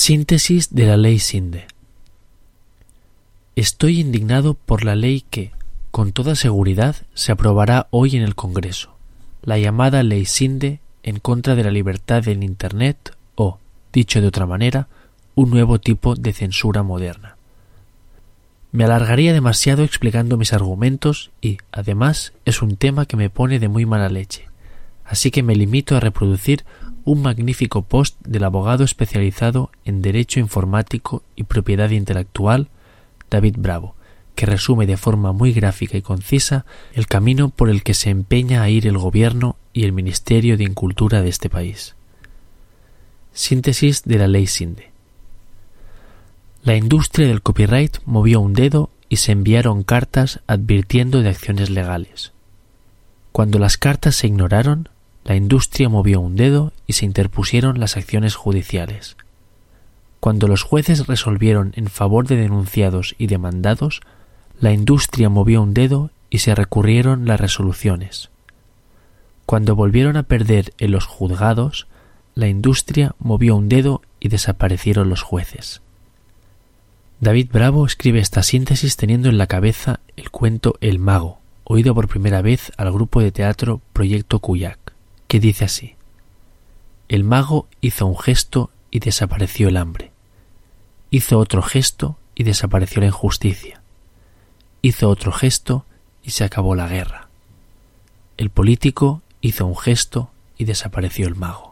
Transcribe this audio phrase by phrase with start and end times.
[0.00, 1.66] Síntesis de la ley Sinde.
[3.56, 5.50] Estoy indignado por la ley que,
[5.90, 8.94] con toda seguridad, se aprobará hoy en el Congreso,
[9.42, 13.58] la llamada ley Sinde en contra de la libertad en Internet o,
[13.92, 14.86] dicho de otra manera,
[15.34, 17.36] un nuevo tipo de censura moderna.
[18.70, 23.66] Me alargaría demasiado explicando mis argumentos y, además, es un tema que me pone de
[23.66, 24.46] muy mala leche,
[25.04, 26.64] así que me limito a reproducir
[27.08, 32.68] un magnífico post del abogado especializado en Derecho Informático y Propiedad Intelectual,
[33.30, 33.94] David Bravo,
[34.34, 38.60] que resume de forma muy gráfica y concisa el camino por el que se empeña
[38.60, 41.94] a ir el Gobierno y el Ministerio de Incultura de este país.
[43.32, 44.90] Síntesis de la Ley Sinde.
[46.62, 52.32] La industria del copyright movió un dedo y se enviaron cartas advirtiendo de acciones legales.
[53.32, 54.90] Cuando las cartas se ignoraron,
[55.28, 59.18] la industria movió un dedo y se interpusieron las acciones judiciales.
[60.20, 64.00] Cuando los jueces resolvieron en favor de denunciados y demandados,
[64.58, 68.30] la industria movió un dedo y se recurrieron las resoluciones.
[69.44, 71.88] Cuando volvieron a perder en los juzgados,
[72.34, 75.82] la industria movió un dedo y desaparecieron los jueces.
[77.20, 82.08] David Bravo escribe esta síntesis teniendo en la cabeza el cuento El mago, oído por
[82.08, 84.87] primera vez al grupo de teatro Proyecto Cuyac
[85.28, 85.94] que dice así.
[87.08, 90.10] El mago hizo un gesto y desapareció el hambre.
[91.10, 93.82] Hizo otro gesto y desapareció la injusticia.
[94.82, 95.84] Hizo otro gesto
[96.22, 97.28] y se acabó la guerra.
[98.36, 101.67] El político hizo un gesto y desapareció el mago.